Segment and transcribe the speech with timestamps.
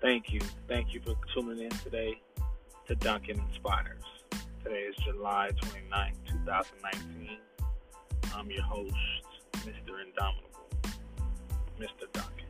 [0.00, 0.40] Thank you.
[0.68, 2.20] Thank you for tuning in today
[2.86, 4.04] to Duncan Inspires.
[4.62, 6.14] Today is July 29th,
[6.44, 7.36] 2019.
[8.32, 8.94] I'm your host,
[9.54, 10.00] Mr.
[10.00, 10.70] Indomitable,
[11.80, 12.06] Mr.
[12.12, 12.46] Duncan.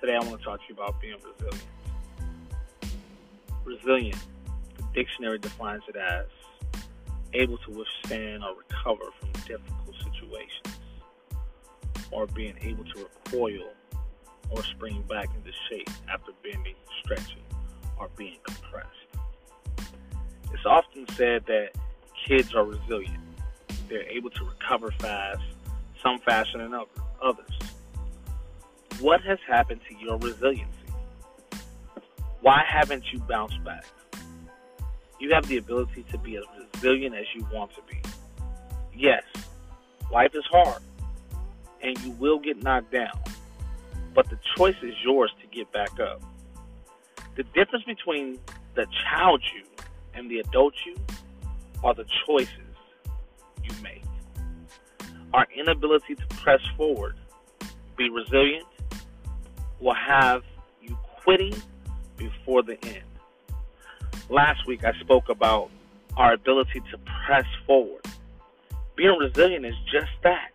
[0.00, 1.68] Today I want to talk to you about being resilient.
[3.66, 4.24] Resilient,
[4.78, 6.24] the dictionary defines it as
[7.34, 10.78] able to withstand or recover from difficult situations,
[12.10, 13.68] or being able to recoil
[14.54, 17.42] or spring back into shape after bending, stretching,
[17.98, 18.88] or being compressed.
[20.52, 21.70] It's often said that
[22.26, 23.18] kids are resilient.
[23.88, 25.42] They're able to recover fast,
[26.02, 26.72] some faster than
[27.20, 27.58] others.
[29.00, 30.70] What has happened to your resiliency?
[32.40, 33.86] Why haven't you bounced back?
[35.18, 36.44] You have the ability to be as
[36.74, 38.00] resilient as you want to be.
[38.94, 39.24] Yes,
[40.12, 40.82] life is hard,
[41.82, 43.18] and you will get knocked down
[44.56, 46.22] choice is yours to get back up.
[47.36, 48.38] The difference between
[48.74, 49.64] the child you
[50.14, 50.96] and the adult you
[51.82, 52.50] are the choices
[53.62, 54.02] you make.
[55.32, 57.16] Our inability to press forward,
[57.96, 58.66] be resilient,
[59.80, 60.42] will have
[60.80, 61.54] you quitting
[62.16, 63.04] before the end.
[64.30, 65.70] Last week I spoke about
[66.16, 68.04] our ability to press forward.
[68.96, 70.50] Being resilient is just that.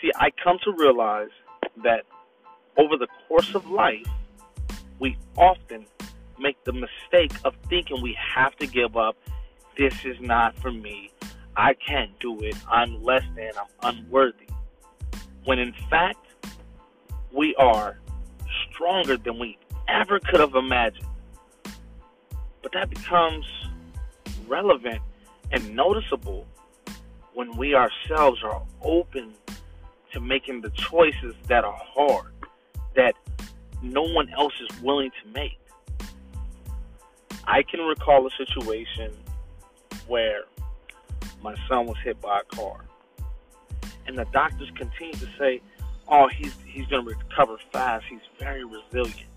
[0.00, 1.30] See, I come to realize
[1.82, 2.04] that
[2.76, 4.06] over the course of life,
[4.98, 5.86] we often
[6.38, 9.16] make the mistake of thinking we have to give up.
[9.76, 11.10] This is not for me.
[11.56, 12.56] I can't do it.
[12.70, 13.52] I'm less than.
[13.82, 14.46] I'm unworthy.
[15.44, 16.26] When in fact,
[17.32, 17.98] we are
[18.70, 21.06] stronger than we ever could have imagined.
[22.62, 23.46] But that becomes
[24.46, 25.00] relevant
[25.52, 26.46] and noticeable
[27.34, 29.34] when we ourselves are open
[30.12, 32.32] to making the choices that are hard,
[32.94, 33.14] that
[33.82, 35.58] no one else is willing to make.
[37.44, 39.12] I can recall a situation
[40.08, 40.44] where
[41.42, 42.84] my son was hit by a car,
[44.06, 45.60] and the doctors continued to say,
[46.08, 48.06] "Oh, he's he's going to recover fast.
[48.08, 49.28] He's very resilient."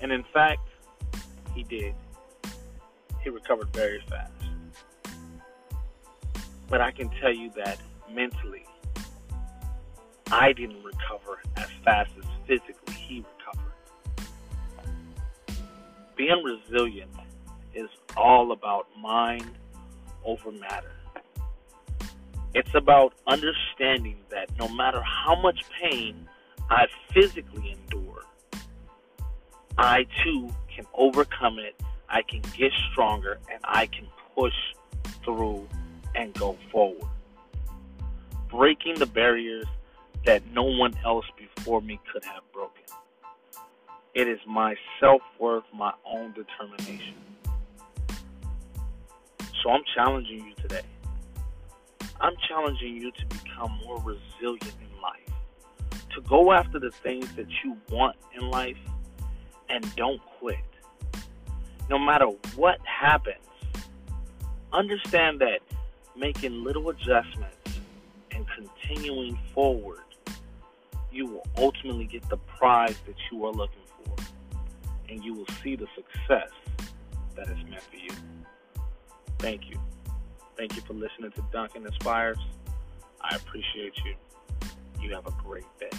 [0.00, 0.68] And in fact,
[1.54, 1.94] he did.
[3.22, 4.32] He recovered very fast.
[6.68, 7.78] But I can tell you that
[8.10, 8.66] mentally,
[10.36, 13.72] I didn't recover as fast as physically he recovered.
[16.16, 17.12] Being resilient
[17.72, 19.48] is all about mind
[20.24, 20.90] over matter.
[22.52, 26.28] It's about understanding that no matter how much pain
[26.68, 28.24] I physically endure,
[29.78, 31.80] I too can overcome it.
[32.08, 34.52] I can get stronger and I can push
[35.24, 35.68] through
[36.16, 37.08] and go forward.
[38.50, 39.66] Breaking the barriers
[40.24, 42.82] that no one else before me could have broken.
[44.14, 47.14] It is my self worth, my own determination.
[49.62, 50.82] So I'm challenging you today.
[52.20, 57.46] I'm challenging you to become more resilient in life, to go after the things that
[57.62, 58.78] you want in life
[59.68, 60.56] and don't quit.
[61.90, 62.26] No matter
[62.56, 63.36] what happens,
[64.72, 65.60] understand that
[66.16, 67.80] making little adjustments
[68.30, 69.98] and continuing forward
[71.14, 74.16] you will ultimately get the prize that you are looking for.
[75.08, 76.50] And you will see the success
[77.36, 78.10] that is meant for you.
[79.38, 79.78] Thank you.
[80.56, 82.38] Thank you for listening to Duncan Inspires.
[83.20, 84.14] I appreciate you.
[85.00, 85.90] You have a great day.